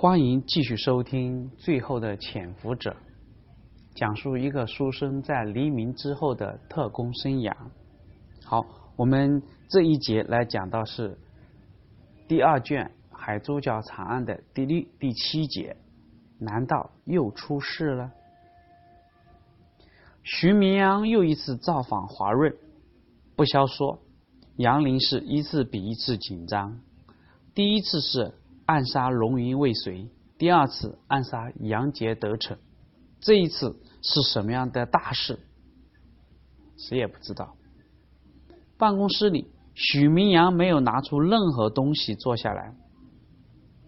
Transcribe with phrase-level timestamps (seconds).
[0.00, 2.90] 欢迎继续收听《最后的潜伏者》，
[3.96, 7.52] 讲述一个书生在黎明之后的特工生涯。
[8.44, 8.64] 好，
[8.94, 11.18] 我们这一节来讲到是
[12.28, 15.76] 第二卷《海珠角惨案》的第六、第七节。
[16.38, 18.12] 难道又出事了？
[20.22, 22.54] 徐明阳又一次造访华润，
[23.34, 23.98] 不消说，
[24.58, 26.78] 杨林是一次比一次紧张。
[27.52, 28.32] 第一次是。
[28.68, 32.58] 暗杀龙云未遂，第二次暗杀杨杰得逞，
[33.18, 35.38] 这一次是什么样的大事？
[36.76, 37.56] 谁也不知道。
[38.76, 42.74] 办公室里，许明阳没有拿出任何东西坐下来，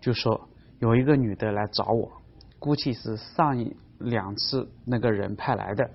[0.00, 0.48] 就说
[0.78, 2.12] 有一个女的来找我，
[2.60, 5.90] 估计是上一两次那个人派来的。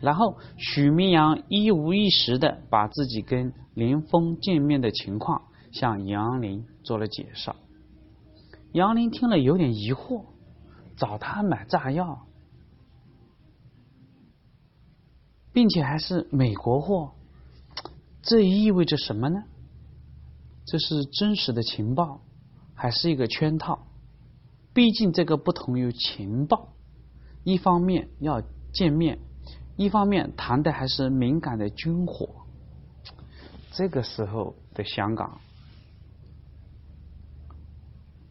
[0.00, 5.42] 然后许明阳一五一十的把自己跟林峰见面的情况
[5.72, 7.56] 向杨林做了介绍。
[8.74, 10.24] 杨林听了有点疑惑，
[10.96, 12.26] 找他买炸药，
[15.52, 17.12] 并且还是美国货，
[18.20, 19.44] 这意味着什么呢？
[20.66, 22.22] 这是真实的情报，
[22.74, 23.86] 还是一个圈套？
[24.72, 26.72] 毕竟这个不同于情报，
[27.44, 29.20] 一方面要见面，
[29.76, 32.28] 一方面谈的还是敏感的军火。
[33.70, 35.40] 这个时候的香港。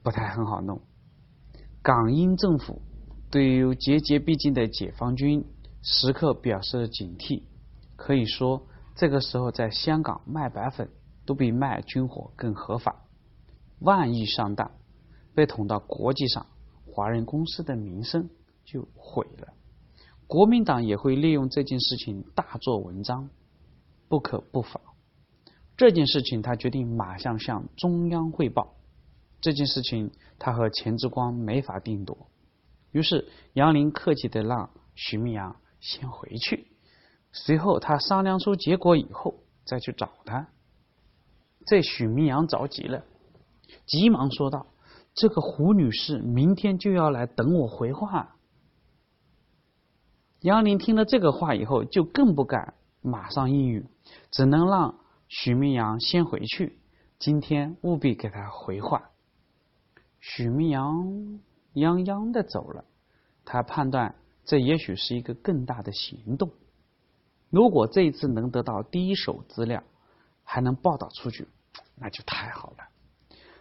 [0.03, 0.81] 不太很好弄。
[1.81, 2.81] 港英政府
[3.31, 5.43] 对于节节逼近的解放军
[5.81, 7.43] 时刻表示警惕。
[7.95, 10.89] 可以说，这个时候在香港卖白粉
[11.25, 13.05] 都比卖军火更合法。
[13.79, 14.71] 万一上当，
[15.33, 16.45] 被捅到国际上，
[16.85, 18.29] 华人公司的名声
[18.65, 19.53] 就毁了。
[20.27, 23.29] 国民党也会利用这件事情大做文章，
[24.09, 24.81] 不可不防。
[25.77, 28.75] 这件事情，他决定马上向中央汇报。
[29.43, 32.17] 这件事情，他和钱之光没法定夺。
[32.91, 36.67] 于是杨林客气的让徐明阳先回去，
[37.33, 40.47] 随后他商量出结果以后再去找他。
[41.67, 43.03] 这许明阳着急了，
[43.85, 44.65] 急忙说道
[45.13, 48.37] ：“这个胡女士明天就要来等我回话。”
[50.39, 53.85] 杨林听了这个话以后，就更不敢马上应允，
[54.31, 56.79] 只能让许明阳先回去，
[57.19, 59.09] 今天务必给他回话。
[60.25, 61.05] 许明阳
[61.73, 62.85] 泱泱的走了，
[63.43, 66.49] 他判断这也许是一个更大的行动。
[67.49, 69.83] 如果这一次能得到第一手资料，
[70.45, 71.45] 还能报道出去，
[71.97, 72.77] 那就太好了。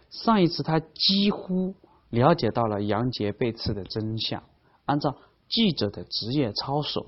[0.09, 1.75] 上一次他几乎
[2.09, 4.41] 了解到了杨杰被刺的真相，
[4.85, 5.17] 按照
[5.49, 7.07] 记者的职业操守，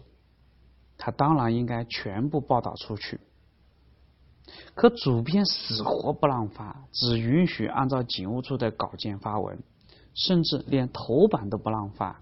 [0.97, 3.21] 他当然应该全部报道出去。
[4.73, 9.57] 可主编死活不让发，只允许按照警务处的稿件发文，
[10.13, 12.21] 甚至连头版都不让发。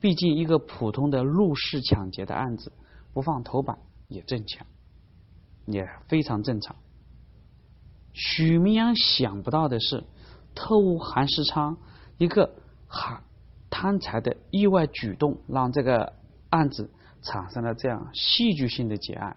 [0.00, 2.72] 毕竟一个普通的入室抢劫的案子，
[3.12, 3.78] 不放头版
[4.08, 4.66] 也正常，
[5.66, 6.76] 也非常正常。
[8.12, 10.04] 许明阳想不到的是，
[10.54, 11.76] 特务韩世昌
[12.18, 12.54] 一个
[12.88, 13.22] 贪
[13.70, 16.12] 贪财的意外举动，让这个
[16.50, 16.90] 案子
[17.22, 19.36] 产生了这样戏剧性的结案。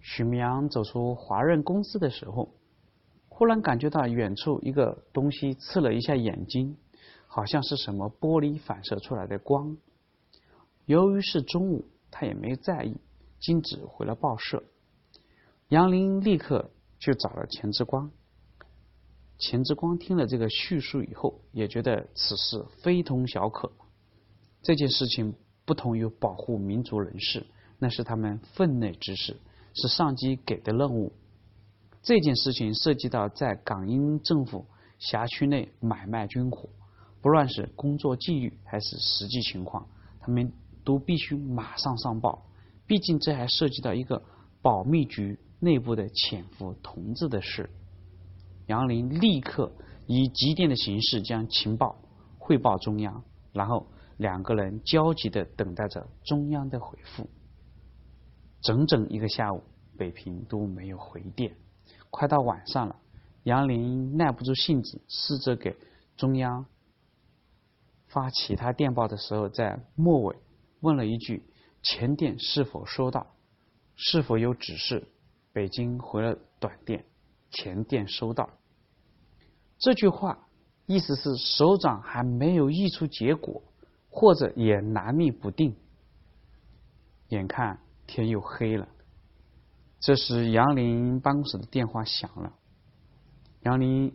[0.00, 2.50] 许明阳走出华润公司的时候，
[3.28, 6.76] 忽然感觉到远处一个东西刺了一下眼睛，
[7.26, 9.76] 好像是什么玻璃反射出来的光。
[10.86, 12.96] 由于是中午，他也没在意，
[13.38, 14.64] 径直回了报社。
[15.68, 18.10] 杨林立刻就找了钱之光。
[19.38, 23.70] 钱之光听了这个叙述以后，也觉得此事非同小可。
[24.62, 25.34] 这件事情
[25.64, 27.46] 不同于保护民族人士，
[27.78, 29.36] 那是他们分内之事。
[29.74, 31.12] 是上级给的任务。
[32.02, 34.64] 这件事情涉及到在港英政府
[34.98, 36.68] 辖区内买卖军火，
[37.20, 39.86] 不论是工作纪律还是实际情况，
[40.20, 40.52] 他们
[40.84, 42.46] 都必须马上上报。
[42.86, 44.22] 毕竟这还涉及到一个
[44.62, 47.68] 保密局内部的潜伏同志的事。
[48.66, 49.70] 杨林立刻
[50.06, 51.96] 以急电的形式将情报
[52.38, 53.22] 汇报中央，
[53.52, 53.86] 然后
[54.16, 57.28] 两个人焦急的等待着中央的回复。
[58.62, 59.62] 整整一个下午，
[59.96, 61.56] 北平都没有回电。
[62.10, 62.96] 快到晚上了，
[63.44, 65.76] 杨林耐不住性子，试着给
[66.16, 66.66] 中央
[68.06, 70.36] 发其他电报的时候，在末尾
[70.80, 71.42] 问了一句
[71.82, 73.26] ：“前电是否收到？
[73.96, 75.08] 是否有指示？”
[75.52, 77.04] 北京回了短电
[77.50, 78.50] ：“前电收到。”
[79.78, 80.48] 这句话
[80.86, 83.62] 意思是首长还没有议出结果，
[84.10, 85.74] 或者也拿捏不定。
[87.28, 87.78] 眼看。
[88.10, 88.88] 天又黑了，
[90.00, 92.52] 这时杨林办公室的电话响了。
[93.62, 94.12] 杨林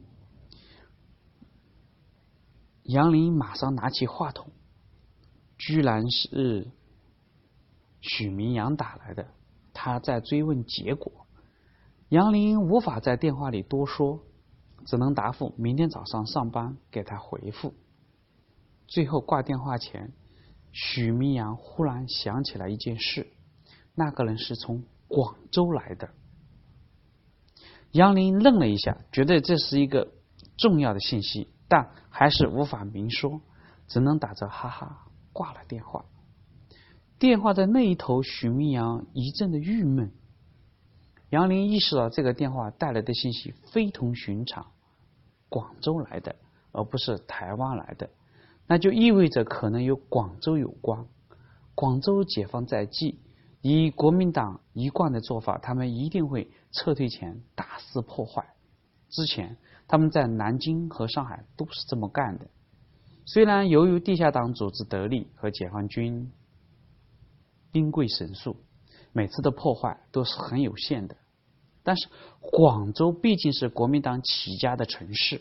[2.83, 4.51] 杨林马上拿起话筒，
[5.57, 6.69] 居然是
[8.01, 9.27] 许明阳打来的，
[9.73, 11.25] 他在追问结果。
[12.09, 14.19] 杨林无法在电话里多说，
[14.85, 17.73] 只能答复明天早上上班给他回复。
[18.87, 20.11] 最后挂电话前，
[20.73, 23.25] 许明阳忽然想起来一件事：
[23.95, 26.09] 那个人是从广州来的。
[27.91, 30.11] 杨林愣了一下，觉得这是一个
[30.57, 31.47] 重要的信息。
[31.67, 33.41] 但还是无法明说，
[33.87, 36.05] 只能打着哈哈挂了电话。
[37.17, 40.11] 电话的那一头，许明阳一阵的郁闷。
[41.31, 44.67] 杨林意识到这个电话带来的信息非同寻常，
[45.49, 46.35] 广州来的，
[46.71, 48.11] 而不是台湾来的，
[48.67, 51.07] 那就意味着可能与广州有关。
[51.73, 53.19] 广州解放在即，
[53.67, 58.53] 以国民党一贯的做法，他们一定会撤退前大肆破坏。
[59.09, 59.57] 之前。
[59.87, 62.47] 他们在南京和上海都是这么干的。
[63.23, 66.31] 虽然由于地下党组织得力和解放军
[67.71, 68.57] 兵贵神速，
[69.13, 71.15] 每次的破坏都是很有限的，
[71.83, 72.07] 但是
[72.41, 75.39] 广州毕竟是国民党起家的城市，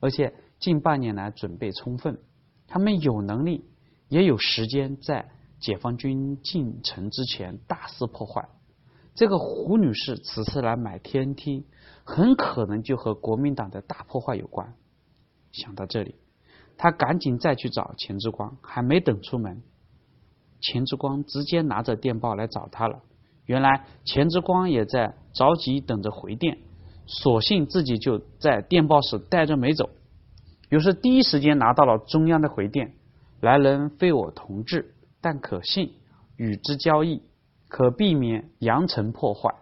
[0.00, 2.18] 而且近半年来准备充分，
[2.66, 3.66] 他们有能力
[4.08, 5.28] 也有时间在
[5.62, 8.46] 解放军进城之前大肆破坏。
[9.14, 11.64] 这个胡女士此次来买天梯。
[12.04, 14.74] 很可能就和国民党的大破坏有关。
[15.52, 16.16] 想到这里，
[16.76, 19.62] 他赶紧再去找钱之光，还没等出门，
[20.60, 23.02] 钱之光直接拿着电报来找他了。
[23.46, 26.58] 原来钱之光也在着急等着回电，
[27.06, 29.90] 索性自己就在电报室待着没走。
[30.68, 32.94] 于是第一时间拿到了中央的回电：
[33.40, 35.94] 来人非我同志，但可信，
[36.36, 37.22] 与之交易，
[37.68, 39.54] 可避免扬城破坏。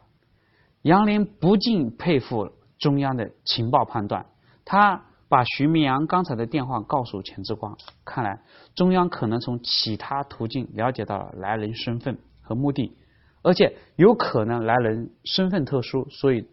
[0.83, 4.27] 杨林不禁佩服中央的情报判断。
[4.65, 8.41] 他把徐明阳刚才的电话告诉钱志光，看来
[8.75, 12.97] 中央可能从其他途径了解到了来人身份和目的，
[13.43, 16.49] 而且有可能来人身份特殊，所以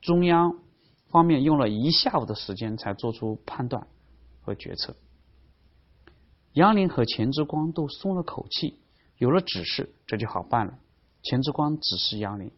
[0.00, 0.58] 中央
[1.10, 3.86] 方面用了一下午的时间才做出判断
[4.40, 4.96] 和决策。
[6.58, 8.80] 杨林和钱之光都松了口气，
[9.18, 10.76] 有了指示，这就好办了。
[11.22, 12.50] 钱之光指示杨林：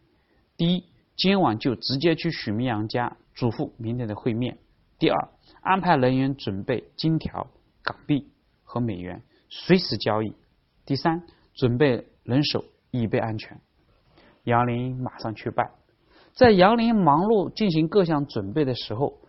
[0.57, 0.85] 第一。
[1.17, 4.57] 今晚就直接去许明阳家，嘱咐明天的会面。
[4.97, 5.29] 第二，
[5.61, 7.45] 安排人员准备金条、
[7.83, 8.27] 港币
[8.63, 10.33] 和美元，随时交易。
[10.83, 11.21] 第三，
[11.53, 13.61] 准备人手，以备安全。
[14.45, 15.69] 杨林马上去办。
[16.33, 19.19] 在杨林忙碌进行各项准备的时候，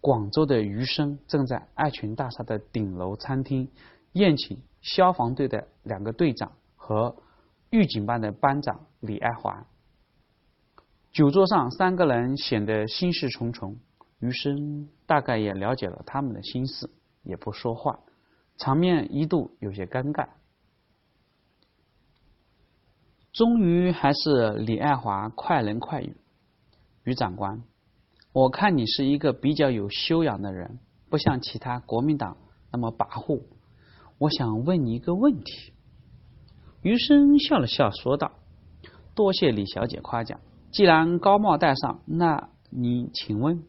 [0.00, 3.68] 广州的余生正在爱群大厦的顶楼餐厅
[4.12, 7.16] 宴请消防队的两个队长和
[7.70, 9.66] 狱警班的班长李爱华。
[11.12, 13.78] 酒桌上，三个人显得心事重重。
[14.20, 16.90] 余生大概也了解了他们的心事，
[17.22, 18.00] 也不说话，
[18.58, 20.28] 场面一度有些尴尬。
[23.32, 26.16] 终于还是李爱华快人快语
[27.04, 27.62] ：“于长官，
[28.32, 30.78] 我看你是一个比较有修养的人，
[31.08, 32.36] 不像其他国民党
[32.70, 33.40] 那么跋扈。
[34.20, 35.72] 我想问你一个问题。”
[36.82, 38.32] 余生笑了笑说道
[39.16, 40.40] ：“多谢李小姐夸奖。”
[40.70, 43.64] 既然高帽戴上，那你请问？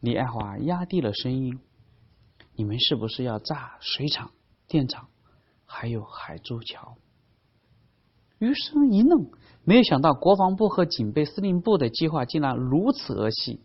[0.00, 1.58] 李爱华压低了声音
[2.54, 4.30] ：“你们是不是要炸水厂、
[4.68, 5.08] 电厂，
[5.66, 6.96] 还有海珠桥？”
[8.38, 9.30] 余生一愣，
[9.64, 13.60] 没有想到国防部和警备司令部的计划竟然如此儿戏。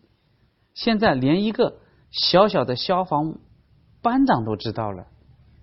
[0.74, 1.78] 现在连一个
[2.10, 3.38] 小小的消防
[4.02, 5.06] 班长都知道了，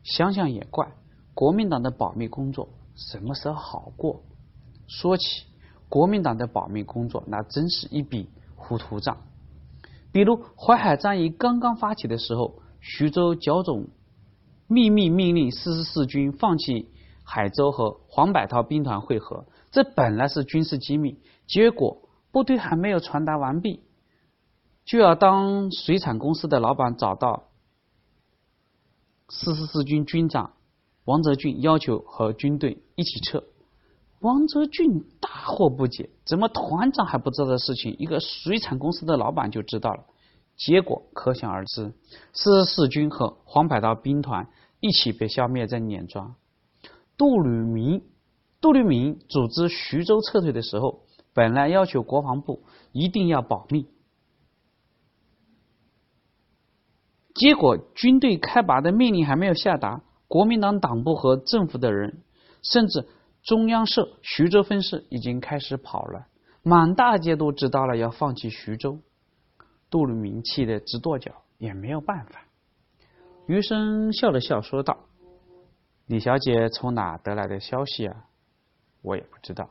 [0.03, 0.91] 想想也怪。
[1.33, 4.23] 国民党的保密工作什么时候好过？
[4.87, 5.45] 说起。
[5.89, 9.17] 国民党的保密工作，那真是一笔糊涂账。
[10.13, 13.89] 比如淮海战役刚刚发起的时候，徐州剿总
[14.67, 16.87] 秘密命令四十四军放弃
[17.23, 23.83] 海州和黄百韬兵团会合，这本来是军事机密，结果部队还没有传达完毕，
[24.85, 27.49] 就要当水产公司的老板找到
[29.33, 30.51] 四十四军军长
[31.05, 33.43] 王泽俊，要求和军队一起撤。
[34.19, 40.03] 王泽俊大惑不解，怎么团长还不知道的事情，一个水产公司的老板就知道了？
[40.57, 41.93] 结果可想而知，
[42.33, 44.49] 四十四军和黄百韬兵团
[44.81, 46.35] 一起被消灭在碾庄。
[47.17, 48.03] 杜聿明，
[48.59, 53.87] 杜聿明组织徐州撤退的时候，本来要求国防部一定要保密，
[57.41, 62.21] 结果军队开拔的命令还没有下达，国民党党部和政府的人，
[62.61, 63.07] 甚至。
[63.41, 66.27] 中央社徐州分社已经开始跑了，
[66.61, 68.99] 满大街都知道了要放弃徐州，
[69.89, 72.43] 杜聿明气得直跺脚，也没有办法。
[73.47, 74.95] 余生笑了笑，说道
[76.05, 78.25] ：“李小姐从哪得来的消息啊？
[79.01, 79.67] 我也不知道。”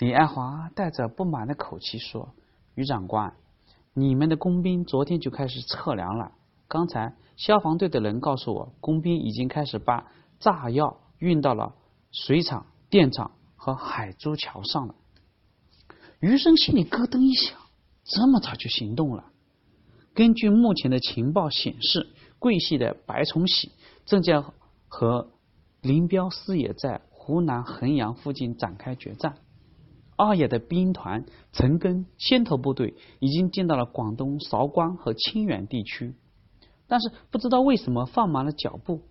[0.00, 2.30] 李爱华带着不满的口气说
[2.76, 3.34] ：“余长官，
[3.94, 6.32] 你们的工兵昨天就开始测量了。
[6.66, 10.10] 刚才消防队的人告诉我，工兵已经开始把
[10.40, 11.74] 炸药运到了
[12.10, 14.94] 水厂、电厂和海珠桥上了。”
[16.20, 17.56] 余生心里咯噔一响，
[18.02, 19.30] 这么早就行动了？
[20.12, 22.08] 根据目前的情报显示，
[22.38, 23.72] 桂系的白崇禧
[24.06, 24.42] 正在
[24.88, 25.30] 和
[25.82, 29.36] 林彪师爷在湖南衡阳附近展开决战。
[30.16, 36.14] 二野的兵团陈赓先头部队已经进到了广东韶关和清远地区，
[36.86, 39.02] 但是不知道为什么放慢了脚步。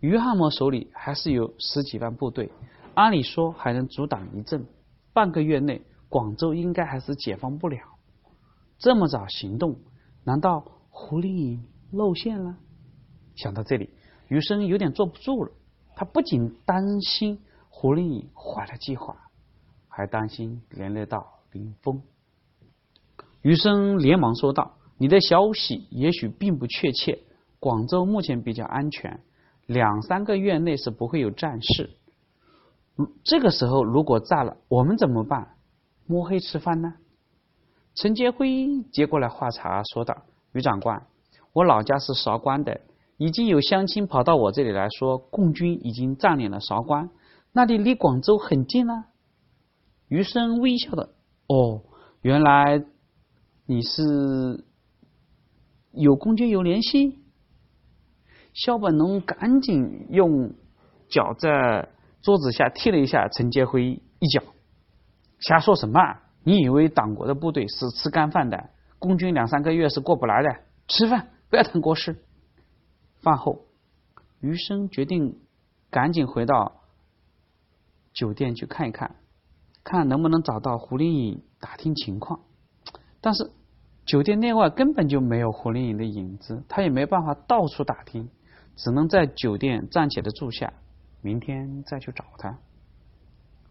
[0.00, 2.50] 于汉谋手里还是有十几万部队，
[2.94, 4.66] 按理说还能阻挡一阵。
[5.12, 7.78] 半个月内，广州应该还是解放不了。
[8.78, 9.76] 这么早行动，
[10.24, 12.56] 难道胡林颖露馅了？
[13.34, 13.90] 想到这里，
[14.28, 15.50] 余生有点坐不住了。
[15.96, 19.16] 他不仅担心胡林颖坏了计划。
[19.98, 22.00] 还担心连累到林峰，
[23.42, 27.18] 余生连忙说道：“你的消息也许并不确切，
[27.58, 29.18] 广州目前比较安全，
[29.66, 31.90] 两三个月内是不会有战事。
[33.24, 35.56] 这个时候如果炸了，我们怎么办？
[36.06, 36.94] 摸黑吃饭呢？”
[37.96, 40.16] 陈杰辉接过来话茬说道
[40.54, 41.08] ：“余长官，
[41.52, 42.82] 我老家是韶关的，
[43.16, 47.10] 已经有乡亲跑到我这里来说，共军已经占领了韶关，
[47.50, 49.06] 那里离广州很近了。”
[50.08, 51.10] 余生微笑的，
[51.48, 51.82] 哦，
[52.22, 52.82] 原来
[53.66, 54.64] 你是
[55.92, 57.18] 有空军有联系。
[58.54, 60.54] 肖本龙赶紧用
[61.08, 61.88] 脚在
[62.22, 64.42] 桌子下踢了一下陈杰辉一脚，
[65.38, 66.00] 瞎说什么？
[66.42, 68.70] 你以为党国的部队是吃干饭的？
[68.98, 70.48] 共军两三个月是过不来的。
[70.88, 72.16] 吃饭，不要谈国事。
[73.20, 73.66] 饭后，
[74.40, 75.38] 余生决定
[75.90, 76.80] 赶紧回到
[78.14, 79.16] 酒店去看一看。
[79.90, 82.40] 看能不能找到胡林颖打听情况，
[83.22, 83.50] 但是
[84.04, 88.28] 酒店内外根本就没有胡林颖的影子，他也没办法到处打听，
[88.76, 90.74] 只能在酒店暂且的住下，
[91.22, 92.58] 明天再去找他。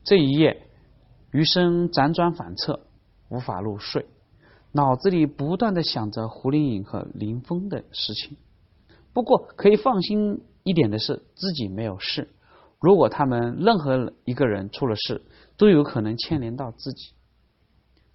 [0.03, 0.67] 这一夜，
[1.31, 2.79] 余生辗转反侧，
[3.29, 4.07] 无法入睡，
[4.71, 8.37] 脑子里不断的想着胡林颖和林峰的事情。
[9.13, 12.27] 不过可以放心一点的是，自己没有事。
[12.79, 15.25] 如果他们任何一个人出了事，
[15.57, 17.13] 都有可能牵连到自己。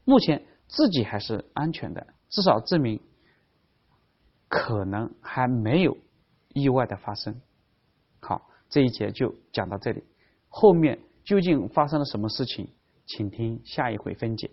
[0.04, 3.00] 目前自己还是安全的，至少证明
[4.48, 5.96] 可能还没有
[6.48, 7.40] 意外的发生。
[8.20, 10.04] 好，这一节就讲到这里，
[10.48, 12.68] 后面究竟发生了什么事情，
[13.06, 14.50] 请听下一回分解。